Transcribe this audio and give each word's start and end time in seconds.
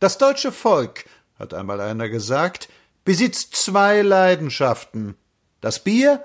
Das 0.00 0.16
deutsche 0.16 0.52
Volk, 0.52 1.06
hat 1.38 1.54
einmal 1.54 1.80
einer 1.80 2.08
gesagt, 2.08 2.68
besitzt 3.04 3.56
zwei 3.56 4.02
Leidenschaften 4.02 5.16
das 5.60 5.82
Bier 5.82 6.22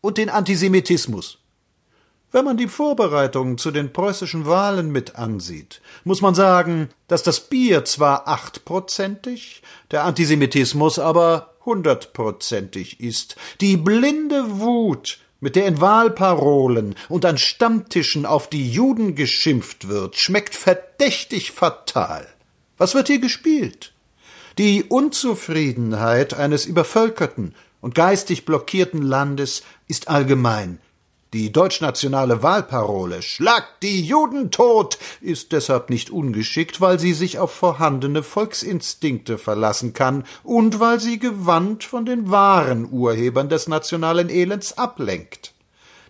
und 0.00 0.16
den 0.16 0.30
Antisemitismus. 0.30 1.38
Wenn 2.30 2.46
man 2.46 2.56
die 2.56 2.68
Vorbereitungen 2.68 3.58
zu 3.58 3.70
den 3.70 3.92
preußischen 3.92 4.46
Wahlen 4.46 4.90
mit 4.90 5.16
ansieht, 5.16 5.82
muss 6.04 6.22
man 6.22 6.34
sagen, 6.34 6.88
dass 7.06 7.22
das 7.22 7.40
Bier 7.40 7.84
zwar 7.84 8.26
achtprozentig, 8.26 9.62
der 9.90 10.04
Antisemitismus 10.04 10.98
aber 10.98 11.52
hundertprozentig 11.66 13.00
ist. 13.00 13.36
Die 13.60 13.76
blinde 13.76 14.58
Wut, 14.58 15.18
mit 15.40 15.54
der 15.56 15.66
in 15.66 15.82
Wahlparolen 15.82 16.94
und 17.10 17.26
an 17.26 17.36
Stammtischen 17.36 18.24
auf 18.24 18.48
die 18.48 18.70
Juden 18.70 19.14
geschimpft 19.14 19.88
wird, 19.88 20.16
schmeckt 20.16 20.54
verdächtig 20.54 21.52
fatal. 21.52 22.26
Was 22.82 22.96
wird 22.96 23.06
hier 23.06 23.20
gespielt? 23.20 23.92
Die 24.58 24.82
Unzufriedenheit 24.82 26.34
eines 26.34 26.66
übervölkerten 26.66 27.54
und 27.80 27.94
geistig 27.94 28.44
blockierten 28.44 29.02
Landes 29.02 29.62
ist 29.86 30.08
allgemein. 30.08 30.80
Die 31.32 31.52
deutschnationale 31.52 32.42
Wahlparole 32.42 33.22
Schlagt 33.22 33.84
die 33.84 34.04
Juden 34.04 34.50
tot 34.50 34.98
ist 35.20 35.52
deshalb 35.52 35.90
nicht 35.90 36.10
ungeschickt, 36.10 36.80
weil 36.80 36.98
sie 36.98 37.12
sich 37.12 37.38
auf 37.38 37.52
vorhandene 37.52 38.24
Volksinstinkte 38.24 39.38
verlassen 39.38 39.92
kann 39.92 40.24
und 40.42 40.80
weil 40.80 40.98
sie 40.98 41.20
gewandt 41.20 41.84
von 41.84 42.04
den 42.04 42.32
wahren 42.32 42.88
Urhebern 42.90 43.48
des 43.48 43.68
nationalen 43.68 44.28
Elends 44.28 44.76
ablenkt. 44.76 45.51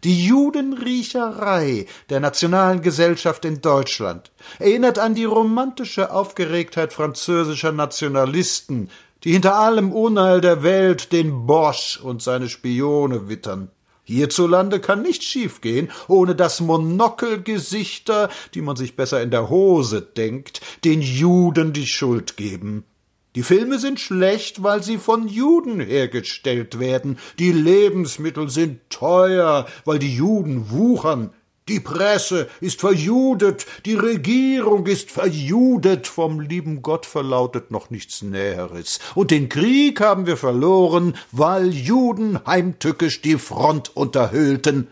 Die 0.05 0.27
Judenriecherei 0.27 1.87
der 2.11 2.19
nationalen 2.19 2.83
Gesellschaft 2.83 3.45
in 3.45 3.61
Deutschland 3.61 4.33
erinnert 4.59 4.99
an 4.99 5.15
die 5.15 5.25
romantische 5.25 6.11
Aufgeregtheit 6.11 6.93
französischer 6.93 7.71
Nationalisten, 7.71 8.91
die 9.23 9.33
hinter 9.33 9.55
allem 9.55 9.93
Unheil 9.93 10.41
der 10.41 10.65
Welt 10.65 11.13
den 11.13 11.47
Bosch 11.47 12.01
und 12.03 12.21
seine 12.21 12.49
Spione 12.49 13.29
wittern. 13.29 13.71
Hierzulande 14.03 14.81
kann 14.81 15.03
nichts 15.03 15.27
schiefgehen, 15.27 15.93
ohne 16.09 16.35
dass 16.35 16.61
Monokelgesichter, 16.61 18.29
die 18.55 18.61
man 18.61 18.75
sich 18.75 18.97
besser 18.97 19.23
in 19.23 19.31
der 19.31 19.49
Hose 19.49 20.03
denkt, 20.03 20.61
den 20.85 21.01
Juden 21.01 21.73
die 21.73 21.87
Schuld 21.87 22.37
geben. 22.37 22.85
Die 23.35 23.43
Filme 23.43 23.79
sind 23.79 23.99
schlecht, 23.99 24.63
weil 24.63 24.83
sie 24.83 24.99
von 24.99 25.27
Juden 25.27 25.81
hergestellt 25.81 26.79
werden. 26.79 27.19
Die 27.39 27.51
Lebensmittel 27.51 28.51
sind 28.51 28.81
teuer, 28.91 29.67
weil 29.87 29.99
die 29.99 30.15
Juden 30.15 30.71
wuchern. 30.71 31.31
Die 31.69 31.81
Presse 31.81 32.49
ist 32.61 32.81
verjudet, 32.81 33.65
die 33.87 33.95
Regierung 33.95 34.87
ist 34.87 35.11
verjudet, 35.11 36.09
vom 36.09 36.41
lieben 36.41 36.83
Gott 36.83 37.07
verlautet 37.07 37.71
noch 37.71 37.89
nichts 37.89 38.21
Näheres. 38.21 38.99
Und 39.15 39.31
den 39.31 39.49
Krieg 39.49 40.01
haben 40.01 40.27
wir 40.27 40.37
verloren, 40.37 41.15
weil 41.31 41.73
Juden 41.73 42.39
heimtückisch 42.45 43.23
die 43.23 43.39
Front 43.39 43.97
unterhöhlten. 43.97 44.89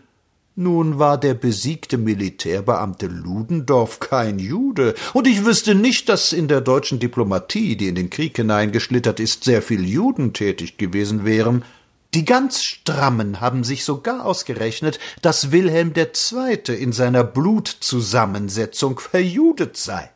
Nun 0.61 0.99
war 0.99 1.17
der 1.17 1.33
besiegte 1.33 1.97
Militärbeamte 1.97 3.07
Ludendorff 3.07 3.99
kein 3.99 4.37
Jude, 4.37 4.93
und 5.13 5.25
ich 5.25 5.43
wüsste 5.43 5.73
nicht, 5.73 6.07
dass 6.07 6.33
in 6.33 6.47
der 6.47 6.61
deutschen 6.61 6.99
Diplomatie, 6.99 7.75
die 7.75 7.87
in 7.87 7.95
den 7.95 8.11
Krieg 8.11 8.35
hineingeschlittert 8.35 9.19
ist, 9.19 9.43
sehr 9.43 9.63
viel 9.63 9.83
Juden 9.83 10.33
tätig 10.33 10.77
gewesen 10.77 11.25
wären. 11.25 11.65
Die 12.13 12.25
ganz 12.25 12.63
Strammen 12.63 13.41
haben 13.41 13.63
sich 13.63 13.83
sogar 13.83 14.23
ausgerechnet, 14.23 14.99
dass 15.23 15.51
Wilhelm 15.51 15.93
II. 15.95 16.75
in 16.75 16.91
seiner 16.91 17.23
Blutzusammensetzung 17.23 18.99
verjudet 18.99 19.77
sei. 19.77 20.11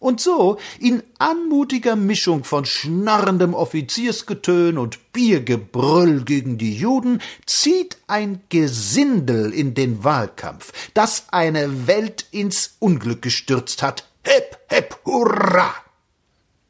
Und 0.00 0.18
so, 0.18 0.58
in 0.78 1.02
anmutiger 1.18 1.94
Mischung 1.94 2.42
von 2.42 2.64
schnarrendem 2.64 3.52
Offiziersgetön 3.52 4.78
und 4.78 5.12
Biergebrüll 5.12 6.24
gegen 6.24 6.56
die 6.56 6.74
Juden, 6.74 7.20
zieht 7.44 7.98
ein 8.06 8.40
Gesindel 8.48 9.52
in 9.52 9.74
den 9.74 10.02
Wahlkampf, 10.02 10.72
das 10.94 11.26
eine 11.32 11.86
Welt 11.86 12.24
ins 12.30 12.76
Unglück 12.78 13.20
gestürzt 13.20 13.82
hat. 13.82 14.08
Hep, 14.24 14.58
hep, 14.68 14.98
hurra! 15.04 15.74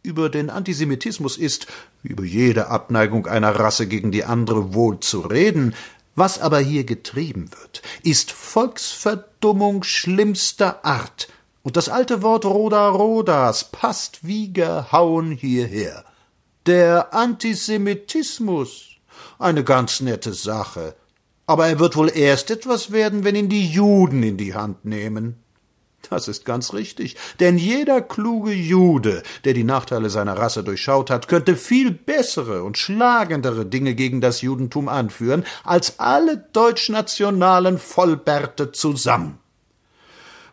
Über 0.03 0.29
den 0.29 0.51
Antisemitismus 0.51 1.37
ist, 1.37 1.69
über 2.03 2.25
jede 2.25 2.67
Abneigung 2.67 3.29
einer 3.29 3.55
Rasse 3.55 3.87
gegen 3.87 4.11
die 4.11 4.25
andere, 4.25 4.75
wohl 4.75 4.99
zu 4.99 5.21
reden, 5.21 5.77
was 6.17 6.41
aber 6.41 6.59
hier 6.59 6.83
getrieben 6.83 7.51
wird, 7.61 7.83
ist 8.03 8.33
Volksverdummung 8.33 9.85
schlimmster 9.85 10.85
Art, 10.85 11.29
und 11.63 11.77
das 11.77 11.89
alte 11.89 12.23
Wort 12.23 12.45
Roda 12.45 12.89
Rodas 12.89 13.65
passt 13.71 14.27
wie 14.27 14.53
gehauen 14.53 15.33
hierher. 15.33 16.05
Der 16.67 17.15
Antisemitismus, 17.15 18.97
eine 19.39 19.65
ganz 19.65 20.01
nette 20.01 20.33
Sache, 20.33 20.95
aber 21.47 21.67
er 21.67 21.81
wird 21.81 21.97
wohl 21.97 22.11
erst 22.15 22.51
etwas 22.51 22.93
werden, 22.93 23.25
wenn 23.25 23.35
ihn 23.35 23.49
die 23.49 23.67
Juden 23.67 24.23
in 24.23 24.37
die 24.37 24.55
Hand 24.55 24.85
nehmen. 24.85 25.43
Das 26.09 26.29
ist 26.29 26.45
ganz 26.45 26.73
richtig, 26.73 27.17
denn 27.41 27.59
jeder 27.59 28.01
kluge 28.01 28.53
Jude, 28.53 29.23
der 29.45 29.53
die 29.53 29.65
Nachteile 29.65 30.11
seiner 30.11 30.39
Rasse 30.39 30.65
durchschaut 30.65 31.11
hat, 31.11 31.29
könnte 31.29 31.57
viel 31.57 31.91
bessere 31.91 32.63
und 32.63 32.79
schlagendere 32.79 33.67
Dinge 33.67 33.95
gegen 33.95 34.21
das 34.21 34.41
Judentum 34.41 34.89
anführen, 34.89 35.45
als 35.63 35.99
alle 35.99 36.39
deutschnationalen 36.53 37.79
Vollbärte 37.79 38.73
zusammen. 38.73 39.40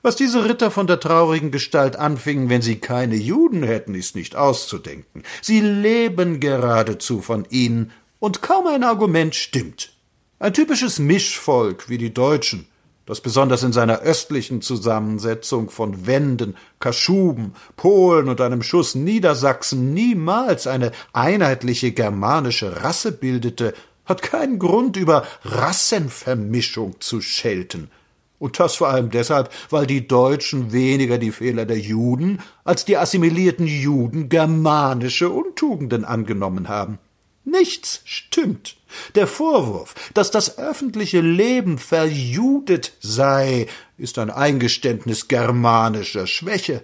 Was 0.07 0.16
diese 0.16 0.45
Ritter 0.45 0.72
von 0.72 0.88
der 0.88 1.01
traurigen 1.01 1.51
Gestalt 1.51 1.97
anfingen, 1.97 2.47
wenn 2.47 2.62
sie 2.62 2.78
keine 2.78 3.18
Juden 3.18 3.62
hätten, 3.62 3.94
ist 3.94 4.16
nicht 4.16 4.38
auszudenken. 4.38 5.23
Sie 5.41 5.59
leben 5.59 6.40
geradezu 6.40 7.19
von 7.19 7.45
ihnen, 7.50 7.91
und 8.19 8.41
kaum 8.41 8.68
ein 8.68 8.85
Argument 8.85 9.35
stimmt. 9.35 9.91
Ein 10.40 10.53
typisches 10.53 11.00
Mischvolk 11.00 11.90
wie 11.90 11.97
die 11.97 12.13
Deutschen, 12.13 12.68
das 13.06 13.19
besonders 13.19 13.63
in 13.63 13.73
seiner 13.73 14.00
östlichen 14.00 14.62
Zusammensetzung 14.62 15.69
von 15.69 16.07
Wenden, 16.07 16.56
Kaschuben, 16.79 17.53
Polen 17.75 18.29
und 18.29 18.39
einem 18.39 18.63
Schuss 18.63 18.95
Niedersachsen 18.95 19.94
niemals 19.94 20.68
eine 20.68 20.94
einheitliche 21.12 21.91
germanische 21.91 22.81
Rasse 22.81 23.12
bildete, 23.12 23.74
hat 24.06 24.22
keinen 24.22 24.57
Grund, 24.57 24.95
über 24.95 25.28
Rassenvermischung 25.44 27.01
zu 27.01 27.19
schelten. 27.19 27.91
Und 28.40 28.59
das 28.59 28.75
vor 28.75 28.90
allem 28.90 29.09
deshalb, 29.09 29.50
weil 29.70 29.88
die 29.88 30.08
Deutschen 30.08 30.72
weniger 30.72 31.18
die 31.18 31.31
Fehler 31.31 31.66
der 31.66 31.80
Juden 31.80 32.40
als 32.64 32.86
die 32.86 32.98
assimilierten 32.98 33.66
Juden 33.66 34.30
germanische 34.30 35.30
Untugenden 35.30 36.06
angenommen 36.06 36.68
haben. 36.68 37.00
Nichts 37.46 38.02
stimmt. 38.03 38.75
Der 39.16 39.25
Vorwurf, 39.25 39.96
dass 40.14 40.31
das 40.31 40.58
öffentliche 40.58 41.22
Leben 41.22 41.78
verjudet 41.78 42.94
sei, 43.00 43.68
ist 43.98 44.20
ein 44.20 44.30
Eingeständnis 44.30 45.28
germanischer 45.28 46.28
Schwäche. 46.28 46.84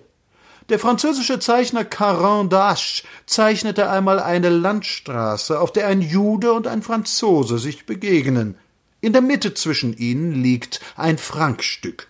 Der 0.69 0.79
französische 0.79 1.39
Zeichner 1.39 1.83
Caran 1.83 2.47
d'Ache 2.49 3.03
zeichnete 3.25 3.89
einmal 3.89 4.19
eine 4.19 4.47
Landstraße, 4.47 5.59
auf 5.59 5.73
der 5.73 5.87
ein 5.87 6.01
Jude 6.01 6.53
und 6.53 6.67
ein 6.67 6.81
Franzose 6.81 7.59
sich 7.59 7.85
begegnen. 7.85 8.55
In 9.03 9.11
der 9.11 9.21
Mitte 9.21 9.53
zwischen 9.53 9.97
ihnen 9.97 10.31
liegt 10.31 10.79
ein 10.95 11.17
Frankstück. 11.17 12.07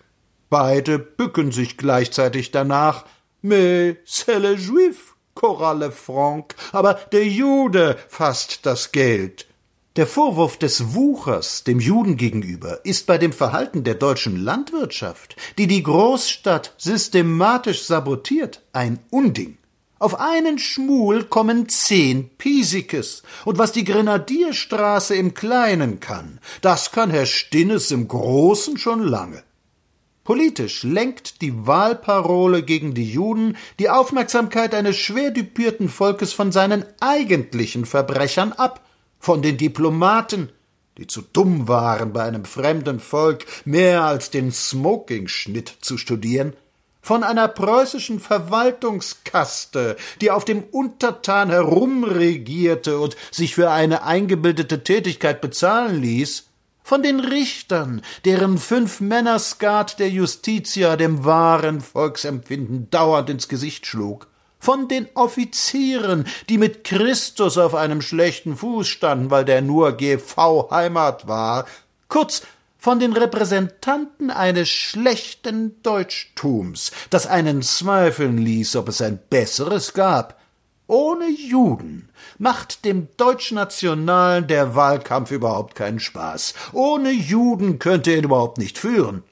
Beide 0.48 1.00
bücken 1.00 1.50
sich 1.50 1.76
gleichzeitig 1.76 2.52
danach. 2.52 3.04
Mais 3.42 3.96
c'est 4.06 4.38
le 4.38 4.54
juif. 4.54 5.16
Koralle 5.34 5.90
Franc, 5.90 6.54
aber 6.70 6.94
der 7.10 7.26
Jude 7.26 7.98
fasst 8.08 8.64
das 8.64 8.92
Geld. 8.92 9.48
Der 9.96 10.06
Vorwurf 10.06 10.56
des 10.56 10.94
Wuchers 10.94 11.64
dem 11.64 11.80
Juden 11.80 12.16
gegenüber 12.16 12.84
ist 12.84 13.08
bei 13.08 13.18
dem 13.18 13.32
Verhalten 13.32 13.82
der 13.82 13.96
deutschen 13.96 14.36
Landwirtschaft, 14.36 15.34
die 15.58 15.66
die 15.66 15.82
Großstadt 15.82 16.74
systematisch 16.78 17.82
sabotiert, 17.82 18.62
ein 18.72 19.00
Unding. 19.10 19.58
Auf 19.98 20.18
einen 20.18 20.58
Schmul 20.58 21.24
kommen 21.24 21.68
zehn 21.68 22.28
Piesikes, 22.36 23.22
und 23.44 23.58
was 23.58 23.72
die 23.72 23.84
Grenadierstraße 23.84 25.14
im 25.14 25.34
Kleinen 25.34 26.00
kann, 26.00 26.40
das 26.60 26.90
kann 26.90 27.10
Herr 27.10 27.26
Stinnes 27.26 27.90
im 27.90 28.08
Großen 28.08 28.76
schon 28.76 29.02
lange. 29.02 29.44
Politisch 30.24 30.82
lenkt 30.82 31.42
die 31.42 31.66
Wahlparole 31.66 32.62
gegen 32.62 32.94
die 32.94 33.10
Juden 33.10 33.56
die 33.78 33.90
Aufmerksamkeit 33.90 34.74
eines 34.74 34.96
schwer 34.96 35.30
düpierten 35.30 35.90
Volkes 35.90 36.32
von 36.32 36.50
seinen 36.50 36.84
eigentlichen 37.00 37.84
Verbrechern 37.84 38.52
ab, 38.52 38.80
von 39.20 39.42
den 39.42 39.58
Diplomaten, 39.58 40.50
die 40.98 41.06
zu 41.06 41.22
dumm 41.22 41.68
waren, 41.68 42.12
bei 42.12 42.22
einem 42.22 42.44
fremden 42.44 43.00
Volk 43.00 43.44
mehr 43.64 44.04
als 44.04 44.30
den 44.30 44.50
Smoking-Schnitt 44.50 45.76
zu 45.80 45.98
studieren, 45.98 46.54
von 47.04 47.22
einer 47.22 47.48
preußischen 47.48 48.18
Verwaltungskaste, 48.18 49.96
die 50.22 50.30
auf 50.30 50.46
dem 50.46 50.64
Untertan 50.64 51.50
herumregierte 51.50 52.98
und 52.98 53.14
sich 53.30 53.54
für 53.54 53.70
eine 53.70 54.04
eingebildete 54.04 54.82
Tätigkeit 54.82 55.42
bezahlen 55.42 56.00
ließ, 56.00 56.44
von 56.82 57.02
den 57.02 57.20
Richtern, 57.20 58.00
deren 58.24 58.56
Fünf-Männer-Skat 58.56 59.98
der 59.98 60.08
Justitia 60.08 60.96
dem 60.96 61.26
wahren 61.26 61.82
Volksempfinden 61.82 62.88
dauernd 62.90 63.28
ins 63.28 63.48
Gesicht 63.48 63.86
schlug, 63.86 64.26
von 64.58 64.88
den 64.88 65.06
Offizieren, 65.12 66.26
die 66.48 66.56
mit 66.56 66.84
Christus 66.84 67.58
auf 67.58 67.74
einem 67.74 68.00
schlechten 68.00 68.56
Fuß 68.56 68.88
standen, 68.88 69.30
weil 69.30 69.44
der 69.44 69.60
nur 69.60 69.92
GV 69.92 70.70
Heimat 70.70 71.28
war, 71.28 71.66
kurz 72.08 72.42
von 72.84 72.98
den 72.98 73.14
Repräsentanten 73.14 74.30
eines 74.30 74.68
schlechten 74.68 75.82
Deutschtums, 75.82 76.92
das 77.08 77.26
einen 77.26 77.62
zweifeln 77.62 78.36
ließ, 78.36 78.76
ob 78.76 78.90
es 78.90 79.00
ein 79.00 79.18
besseres 79.30 79.94
gab. 79.94 80.38
Ohne 80.86 81.30
Juden 81.30 82.10
macht 82.36 82.84
dem 82.84 83.08
Deutschnationalen 83.16 84.48
der 84.48 84.74
Wahlkampf 84.74 85.30
überhaupt 85.30 85.76
keinen 85.76 85.98
Spaß. 85.98 86.52
Ohne 86.74 87.10
Juden 87.10 87.78
könnte 87.78 88.10
er 88.10 88.18
ihn 88.18 88.24
überhaupt 88.24 88.58
nicht 88.58 88.76
führen. 88.76 89.22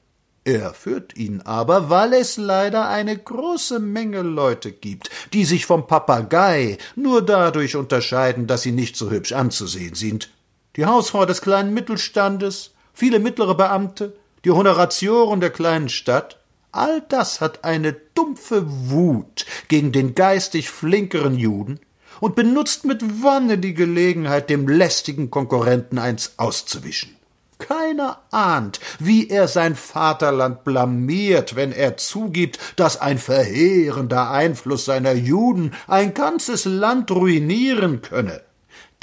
Er 0.45 0.73
führt 0.73 1.15
ihn 1.15 1.41
aber, 1.41 1.91
weil 1.91 2.13
es 2.13 2.37
leider 2.37 2.89
eine 2.89 3.15
große 3.15 3.77
Menge 3.77 4.23
Leute 4.23 4.71
gibt, 4.71 5.11
die 5.31 5.45
sich 5.45 5.67
vom 5.67 5.85
Papagei 5.85 6.79
nur 6.95 7.23
dadurch 7.23 7.75
unterscheiden, 7.75 8.47
dass 8.47 8.63
sie 8.63 8.71
nicht 8.71 8.95
so 8.95 9.11
hübsch 9.11 9.33
anzusehen 9.33 9.93
sind. 9.93 10.31
Die 10.75 10.87
Hausfrau 10.87 11.27
des 11.27 11.41
kleinen 11.43 11.75
Mittelstandes, 11.75 12.72
viele 12.93 13.19
mittlere 13.19 13.55
Beamte, 13.55 14.15
die 14.45 14.51
Honoratioren 14.51 15.39
der 15.39 15.49
kleinen 15.49 15.89
Stadt, 15.89 16.39
all 16.71 17.01
das 17.09 17.41
hat 17.41 17.63
eine 17.63 17.93
dumpfe 17.93 18.63
Wut 18.89 19.45
gegen 19.67 19.91
den 19.91 20.15
geistig 20.15 20.69
flinkeren 20.69 21.35
Juden 21.37 21.79
und 22.19 22.35
benutzt 22.35 22.85
mit 22.85 23.23
Wonne 23.23 23.57
die 23.57 23.73
Gelegenheit, 23.73 24.49
dem 24.49 24.67
lästigen 24.67 25.29
Konkurrenten 25.29 25.99
eins 25.99 26.33
auszuwischen. 26.37 27.15
Keiner 27.59 28.21
ahnt, 28.31 28.79
wie 28.99 29.29
er 29.29 29.47
sein 29.47 29.75
Vaterland 29.75 30.63
blamiert, 30.63 31.55
wenn 31.55 31.71
er 31.71 31.95
zugibt, 31.97 32.59
dass 32.75 32.99
ein 32.99 33.17
verheerender 33.17 34.31
Einfluss 34.31 34.85
seiner 34.85 35.13
Juden 35.13 35.73
ein 35.87 36.13
ganzes 36.13 36.65
Land 36.65 37.11
ruinieren 37.11 38.01
könne. 38.01 38.41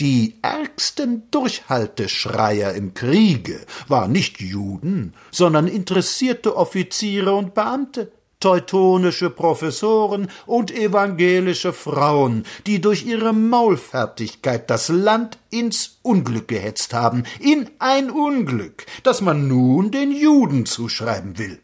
Die 0.00 0.38
ärgsten 0.40 1.30
Durchhalteschreier 1.30 2.72
im 2.72 2.94
Kriege 2.94 3.60
waren 3.86 4.12
nicht 4.12 4.40
Juden, 4.40 5.12
sondern 5.30 5.68
interessierte 5.68 6.56
Offiziere 6.56 7.34
und 7.34 7.52
Beamte, 7.52 8.10
teutonische 8.40 9.28
Professoren 9.28 10.30
und 10.46 10.70
evangelische 10.70 11.74
Frauen, 11.74 12.44
die 12.66 12.80
durch 12.80 13.04
ihre 13.04 13.34
Maulfertigkeit 13.34 14.70
das 14.70 14.88
Land 14.88 15.36
ins 15.50 15.98
Unglück 16.00 16.48
gehetzt 16.48 16.94
haben, 16.94 17.24
in 17.38 17.68
ein 17.78 18.10
Unglück, 18.10 18.86
das 19.02 19.20
man 19.20 19.48
nun 19.48 19.90
den 19.90 20.12
Juden 20.12 20.64
zuschreiben 20.64 21.36
will. 21.36 21.60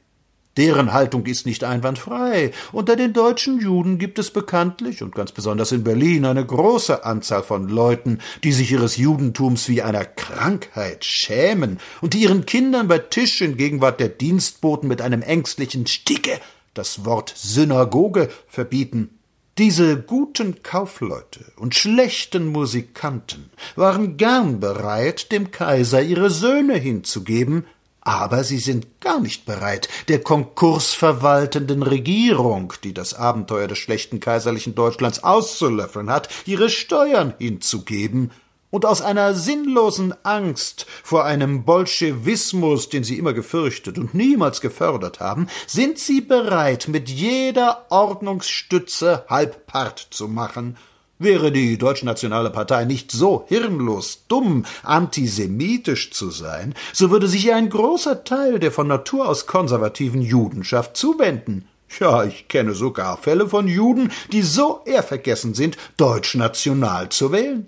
Deren 0.56 0.92
Haltung 0.92 1.26
ist 1.26 1.44
nicht 1.44 1.64
einwandfrei. 1.64 2.52
Unter 2.72 2.96
den 2.96 3.12
deutschen 3.12 3.60
Juden 3.60 3.98
gibt 3.98 4.18
es 4.18 4.30
bekanntlich 4.30 5.02
und 5.02 5.14
ganz 5.14 5.32
besonders 5.32 5.72
in 5.72 5.84
Berlin 5.84 6.24
eine 6.24 6.44
große 6.44 7.04
Anzahl 7.04 7.42
von 7.42 7.68
Leuten, 7.68 8.20
die 8.42 8.52
sich 8.52 8.72
ihres 8.72 8.96
Judentums 8.96 9.68
wie 9.68 9.82
einer 9.82 10.04
Krankheit 10.04 11.04
schämen 11.04 11.78
und 12.00 12.14
die 12.14 12.22
ihren 12.22 12.46
Kindern 12.46 12.88
bei 12.88 12.98
Tisch 12.98 13.40
in 13.42 13.56
Gegenwart 13.56 14.00
der 14.00 14.08
Dienstboten 14.08 14.88
mit 14.88 15.02
einem 15.02 15.22
ängstlichen 15.22 15.86
Sticke 15.86 16.40
das 16.72 17.04
Wort 17.04 17.32
Synagoge 17.36 18.28
verbieten. 18.48 19.10
Diese 19.58 19.96
guten 19.98 20.62
Kaufleute 20.62 21.52
und 21.56 21.74
schlechten 21.74 22.48
Musikanten 22.48 23.48
waren 23.74 24.18
gern 24.18 24.60
bereit, 24.60 25.32
dem 25.32 25.50
Kaiser 25.50 26.02
ihre 26.02 26.28
Söhne 26.28 26.74
hinzugeben, 26.74 27.64
aber 28.06 28.44
sie 28.44 28.58
sind 28.58 29.00
gar 29.00 29.18
nicht 29.18 29.46
bereit, 29.46 29.88
der 30.06 30.20
konkursverwaltenden 30.20 31.82
Regierung, 31.82 32.72
die 32.84 32.94
das 32.94 33.14
Abenteuer 33.14 33.66
des 33.66 33.78
schlechten 33.78 34.20
kaiserlichen 34.20 34.76
Deutschlands 34.76 35.24
auszulöffeln 35.24 36.08
hat, 36.08 36.28
ihre 36.46 36.70
Steuern 36.70 37.34
hinzugeben, 37.38 38.30
und 38.70 38.84
aus 38.84 39.00
einer 39.00 39.32
sinnlosen 39.34 40.12
Angst 40.24 40.86
vor 41.02 41.24
einem 41.24 41.64
Bolschewismus, 41.64 42.88
den 42.88 43.04
sie 43.04 43.16
immer 43.16 43.32
gefürchtet 43.32 43.96
und 43.96 44.12
niemals 44.12 44.60
gefördert 44.60 45.20
haben, 45.20 45.46
sind 45.66 45.98
sie 45.98 46.20
bereit, 46.20 46.86
mit 46.88 47.08
jeder 47.08 47.86
Ordnungsstütze 47.90 49.24
halbpart 49.28 50.08
zu 50.10 50.28
machen, 50.28 50.76
Wäre 51.18 51.50
die 51.50 51.78
Deutschnationale 51.78 52.50
Partei 52.50 52.84
nicht 52.84 53.10
so 53.10 53.46
hirnlos, 53.48 54.24
dumm, 54.28 54.66
antisemitisch 54.82 56.10
zu 56.10 56.30
sein, 56.30 56.74
so 56.92 57.10
würde 57.10 57.26
sich 57.26 57.46
ihr 57.46 57.56
ein 57.56 57.70
großer 57.70 58.24
Teil 58.24 58.58
der 58.58 58.70
von 58.70 58.86
Natur 58.86 59.26
aus 59.26 59.46
konservativen 59.46 60.20
Judenschaft 60.20 60.94
zuwenden. 60.94 61.66
Ja, 62.00 62.24
ich 62.24 62.48
kenne 62.48 62.74
sogar 62.74 63.16
Fälle 63.16 63.48
von 63.48 63.66
Juden, 63.66 64.12
die 64.32 64.42
so 64.42 64.80
ehrvergessen 64.84 65.54
sind, 65.54 65.78
deutschnational 65.96 67.08
zu 67.08 67.32
wählen. 67.32 67.66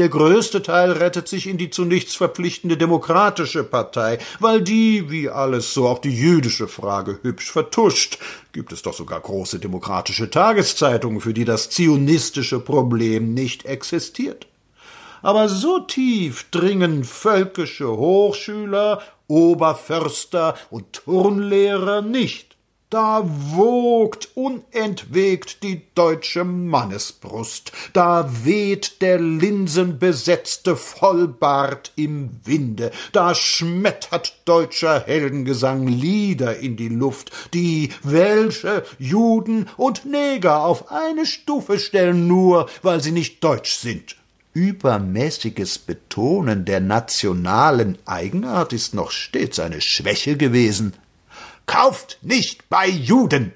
Der 0.00 0.08
größte 0.08 0.62
Teil 0.62 0.92
rettet 0.92 1.28
sich 1.28 1.46
in 1.46 1.58
die 1.58 1.68
zu 1.68 1.84
nichts 1.84 2.14
verpflichtende 2.14 2.78
Demokratische 2.78 3.64
Partei, 3.64 4.16
weil 4.38 4.62
die, 4.62 5.10
wie 5.10 5.28
alles 5.28 5.74
so 5.74 5.86
auch 5.86 5.98
die 5.98 6.16
jüdische 6.16 6.68
Frage 6.68 7.18
hübsch 7.20 7.52
vertuscht. 7.52 8.18
Gibt 8.54 8.72
es 8.72 8.80
doch 8.80 8.94
sogar 8.94 9.20
große 9.20 9.58
demokratische 9.58 10.30
Tageszeitungen, 10.30 11.20
für 11.20 11.34
die 11.34 11.44
das 11.44 11.68
zionistische 11.68 12.60
Problem 12.60 13.34
nicht 13.34 13.66
existiert. 13.66 14.46
Aber 15.20 15.50
so 15.50 15.80
tief 15.80 16.46
dringen 16.50 17.04
völkische 17.04 17.88
Hochschüler, 17.88 19.02
Oberförster 19.26 20.54
und 20.70 20.94
Turnlehrer 20.94 22.00
nicht 22.00 22.49
da 22.90 23.22
wogt 23.24 24.30
unentwegt 24.34 25.62
die 25.62 25.82
deutsche 25.94 26.42
Mannesbrust, 26.42 27.70
da 27.92 28.28
weht 28.44 29.00
der 29.00 29.20
linsenbesetzte 29.20 30.74
Vollbart 30.74 31.92
im 31.94 32.30
Winde, 32.44 32.90
da 33.12 33.36
schmettert 33.36 34.40
deutscher 34.44 35.06
Heldengesang 35.06 35.86
Lieder 35.86 36.58
in 36.58 36.76
die 36.76 36.88
Luft, 36.88 37.30
die 37.54 37.90
Welsche, 38.02 38.84
Juden 38.98 39.68
und 39.76 40.04
Neger 40.04 40.64
auf 40.64 40.90
eine 40.90 41.26
Stufe 41.26 41.78
stellen, 41.78 42.26
nur 42.26 42.68
weil 42.82 43.00
sie 43.00 43.12
nicht 43.12 43.42
deutsch 43.44 43.74
sind. 43.74 44.16
Übermäßiges 44.52 45.78
Betonen 45.78 46.64
der 46.64 46.80
nationalen 46.80 47.98
Eigenart 48.04 48.72
ist 48.72 48.94
noch 48.94 49.12
stets 49.12 49.60
eine 49.60 49.80
Schwäche 49.80 50.36
gewesen. 50.36 50.92
Kauft 51.70 52.18
nicht 52.22 52.68
bei 52.68 52.88
Juden! 52.88 53.52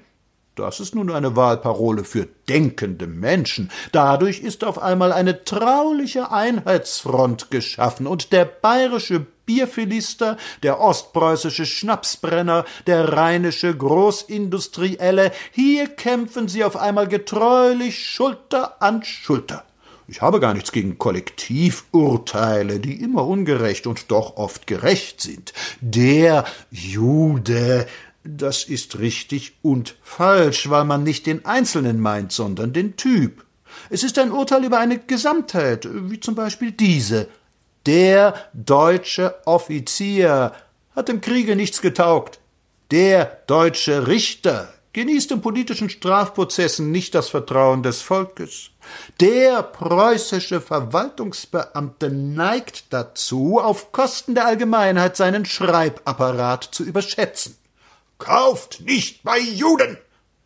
Das 0.55 0.79
ist 0.79 0.95
nun 0.95 1.11
eine 1.11 1.35
Wahlparole 1.35 2.05
für 2.05 2.29
denkende 2.47 3.07
Menschen. 3.07 3.69
Dadurch 3.91 4.39
ist 4.39 4.63
auf 4.63 4.81
einmal 4.81 5.11
eine 5.11 5.43
trauliche 5.43 6.31
Einheitsfront 6.31 7.51
geschaffen 7.51 8.07
und 8.07 8.31
der 8.31 8.45
bayerische 8.45 9.25
Bierphilister, 9.45 10.37
der 10.63 10.79
ostpreußische 10.79 11.65
Schnapsbrenner, 11.65 12.63
der 12.87 13.11
rheinische 13.11 13.75
Großindustrielle, 13.75 15.33
hier 15.51 15.89
kämpfen 15.89 16.47
sie 16.47 16.63
auf 16.63 16.77
einmal 16.77 17.09
getreulich 17.09 17.99
Schulter 17.99 18.81
an 18.81 19.03
Schulter. 19.03 19.65
Ich 20.07 20.21
habe 20.21 20.39
gar 20.39 20.53
nichts 20.53 20.71
gegen 20.71 20.99
Kollektivurteile, 20.99 22.79
die 22.79 23.01
immer 23.01 23.25
ungerecht 23.25 23.87
und 23.87 24.11
doch 24.11 24.37
oft 24.37 24.67
gerecht 24.67 25.19
sind. 25.19 25.51
Der 25.81 26.45
Jude, 26.69 27.87
das 28.25 28.63
ist 28.63 28.99
richtig 28.99 29.53
und 29.61 29.95
falsch, 30.01 30.69
weil 30.69 30.83
man 30.83 31.03
nicht 31.03 31.27
den 31.27 31.45
Einzelnen 31.45 31.99
meint, 31.99 32.31
sondern 32.31 32.73
den 32.73 32.97
Typ. 32.97 33.45
Es 33.89 34.03
ist 34.03 34.17
ein 34.17 34.31
Urteil 34.31 34.63
über 34.63 34.79
eine 34.79 34.97
Gesamtheit, 34.99 35.87
wie 35.91 36.19
zum 36.19 36.35
Beispiel 36.35 36.71
diese. 36.71 37.27
Der 37.85 38.33
deutsche 38.53 39.35
Offizier 39.45 40.53
hat 40.95 41.09
im 41.09 41.21
Kriege 41.21 41.55
nichts 41.55 41.81
getaugt. 41.81 42.39
Der 42.89 43.41
deutsche 43.47 44.07
Richter 44.07 44.73
genießt 44.93 45.31
in 45.31 45.41
politischen 45.41 45.89
Strafprozessen 45.89 46.89
nicht 46.89 47.13
das 47.13 47.29
Vertrauen 47.29 47.83
des 47.83 48.01
Volkes. 48.01 48.69
Der 49.19 49.61
preußische 49.61 50.61
Verwaltungsbeamte 50.61 52.09
neigt 52.09 52.85
dazu, 52.91 53.59
auf 53.59 53.91
Kosten 53.91 54.35
der 54.35 54.45
Allgemeinheit 54.47 55.17
seinen 55.17 55.45
Schreibapparat 55.45 56.63
zu 56.71 56.83
überschätzen. 56.83 57.57
Kauft 58.17 58.81
nicht 58.81 59.23
bei 59.23 59.39
Juden! 59.39 59.97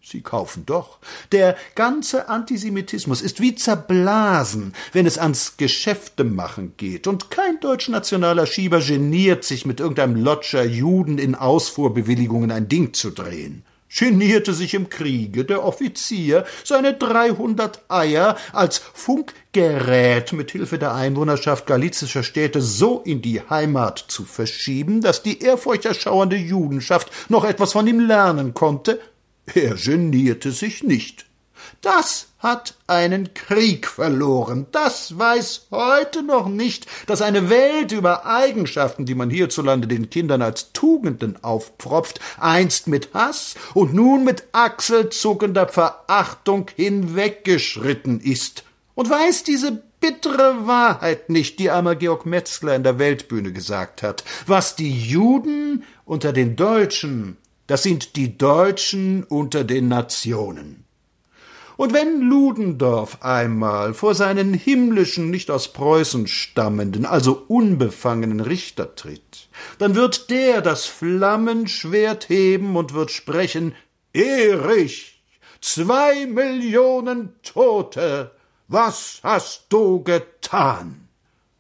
Sie 0.02 0.22
kaufen 0.22 0.66
doch. 0.66 0.98
Der 1.32 1.56
ganze 1.76 2.30
Antisemitismus 2.30 3.22
ist 3.22 3.42
wie 3.42 3.54
zerblasen, 3.54 4.74
wenn 4.92 5.06
es 5.06 5.20
ans 5.20 5.58
Geschäftemachen 5.58 6.74
geht, 6.78 7.06
und 7.06 7.30
kein 7.30 7.60
deutschnationaler 7.60 8.48
Schieber 8.48 8.80
geniert 8.80 9.44
sich 9.44 9.66
mit 9.66 9.80
irgendeinem 9.80 10.16
Lotscher 10.16 10.64
Juden 10.64 11.20
in 11.20 11.36
Ausfuhrbewilligungen 11.36 12.52
ein 12.52 12.68
Ding 12.68 12.94
zu 12.94 13.12
drehen 13.12 13.64
genierte 13.90 14.54
sich 14.54 14.74
im 14.74 14.90
Kriege 14.90 15.46
der 15.46 15.64
Offizier, 15.64 16.46
seine 16.64 16.94
dreihundert 16.94 17.82
Eier 17.90 18.38
als 18.54 18.78
Funkgerät 18.78 20.32
mit 20.34 20.52
Hilfe 20.52 20.80
der 20.80 20.94
Einwohnerschaft 20.94 21.66
galizischer 21.66 22.24
Städte 22.24 22.62
so 22.62 23.02
in 23.04 23.22
die 23.22 23.42
Heimat 23.42 24.06
zu 24.08 24.24
verschieben, 24.24 25.02
dass 25.02 25.24
die 25.24 25.42
ehrfurchterschauernde 25.42 26.38
Judenschaft 26.38 27.12
noch 27.30 27.44
etwas 27.44 27.74
von 27.74 27.88
ihm 27.88 28.00
lernen 28.00 28.54
konnte? 28.54 29.00
Er 29.54 29.76
genierte 29.76 30.52
sich 30.52 30.84
nicht. 30.84 31.26
das 31.82 32.29
hat 32.40 32.76
einen 32.88 33.34
Krieg 33.34 33.86
verloren. 33.86 34.66
Das 34.72 35.18
weiß 35.20 35.68
heute 35.72 36.24
noch 36.24 36.48
nicht, 36.48 36.88
dass 37.06 37.22
eine 37.22 37.50
Welt 37.50 37.92
über 37.92 38.26
Eigenschaften, 38.26 39.06
die 39.06 39.16
man 39.16 39.30
hierzulande 39.30 39.88
den 39.88 40.10
Kindern 40.10 40.42
als 40.42 40.72
Tugenden 40.72 41.44
aufpfropft, 41.44 42.20
einst 42.40 42.88
mit 42.88 43.14
Hass 43.14 43.56
und 43.74 43.94
nun 43.94 44.24
mit 44.24 44.46
achselzuckender 44.54 45.68
Verachtung 45.68 46.68
hinweggeschritten 46.76 48.22
ist. 48.22 48.64
Und 48.96 49.10
weiß 49.10 49.44
diese 49.44 49.84
bittere 50.00 50.66
Wahrheit 50.66 51.30
nicht, 51.30 51.60
die 51.60 51.70
einmal 51.70 51.98
Georg 51.98 52.26
Metzler 52.26 52.76
in 52.76 52.84
der 52.84 53.00
Weltbühne 53.00 53.52
gesagt 53.52 54.02
hat. 54.02 54.24
Was 54.48 54.76
die 54.76 54.92
Juden 54.92 55.84
unter 56.06 56.32
den 56.32 56.56
Deutschen, 56.56 57.38
das 57.68 57.84
sind 57.84 58.16
die 58.16 58.38
Deutschen 58.38 59.24
unter 59.24 59.64
den 59.64 59.90
Nationen. 59.90 60.86
Und 61.80 61.94
wenn 61.94 62.20
Ludendorff 62.20 63.20
einmal 63.22 63.94
vor 63.94 64.14
seinen 64.14 64.54
himmlischen, 64.54 65.30
nicht 65.30 65.50
aus 65.50 65.72
Preußen 65.72 66.28
stammenden, 66.28 67.06
also 67.06 67.46
unbefangenen 67.48 68.42
Richter 68.42 68.96
tritt, 68.96 69.48
dann 69.78 69.96
wird 69.96 70.30
der 70.30 70.62
das 70.62 70.88
Flammenschwert 70.88 72.28
heben 72.28 72.76
und 72.76 72.94
wird 72.94 73.12
sprechen 73.12 73.76
Erich, 74.12 75.24
zwei 75.62 76.26
Millionen 76.26 77.42
Tote, 77.44 78.32
was 78.68 79.22
hast 79.24 79.68
du 79.70 80.04
getan? 80.04 81.08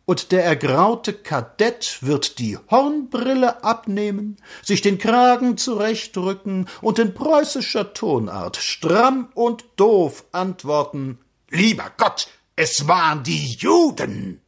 Und 0.09 0.31
der 0.31 0.43
ergraute 0.43 1.13
Kadett 1.13 1.99
wird 2.01 2.39
die 2.39 2.57
Hornbrille 2.71 3.63
abnehmen, 3.63 4.37
sich 4.63 4.81
den 4.81 4.97
Kragen 4.97 5.55
zurechtrücken 5.55 6.67
und 6.81 6.97
in 6.97 7.13
preußischer 7.13 7.93
Tonart 7.93 8.57
stramm 8.57 9.29
und 9.35 9.65
doof 9.75 10.25
antworten 10.31 11.19
Lieber 11.51 11.91
Gott, 11.97 12.27
es 12.55 12.87
waren 12.87 13.21
die 13.21 13.51
Juden. 13.59 14.41